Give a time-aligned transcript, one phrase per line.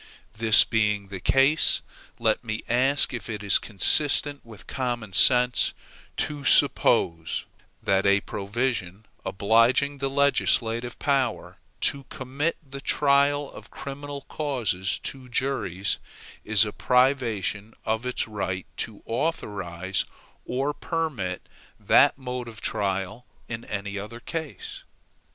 [0.33, 1.83] This being the case,
[2.17, 5.75] let me ask if it is consistent with common sense
[6.17, 7.45] to suppose
[7.83, 15.29] that a provision obliging the legislative power to commit the trial of criminal causes to
[15.29, 15.99] juries,
[16.43, 20.05] is a privation of its right to authorize
[20.47, 21.47] or permit
[21.79, 23.63] that mode of trial in
[23.99, 24.83] other cases?